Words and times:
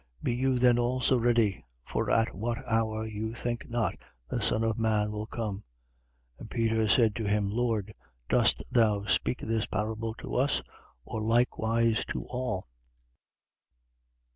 12:40. 0.23 0.23
Be 0.23 0.33
you 0.35 0.57
then 0.57 0.79
also 0.79 1.19
ready: 1.19 1.63
for 1.83 2.09
at 2.09 2.33
what 2.33 2.57
hour 2.67 3.05
you 3.05 3.35
think 3.35 3.69
not 3.69 3.93
the 4.27 4.41
Son 4.41 4.63
of 4.63 4.79
man 4.79 5.11
will 5.11 5.27
come. 5.27 5.57
12:41. 6.39 6.39
And 6.39 6.49
Peter 6.49 6.87
said 6.87 7.15
to 7.17 7.25
him: 7.25 7.51
Lord, 7.51 7.93
dost 8.27 8.63
thou 8.71 9.03
speak 9.05 9.41
this 9.41 9.67
parable 9.67 10.15
to 10.15 10.33
us, 10.33 10.63
or 11.05 11.21
likewise 11.21 12.03
to 12.05 12.23
all? 12.23 12.67